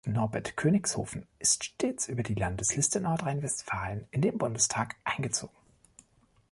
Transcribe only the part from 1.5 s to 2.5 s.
stets über die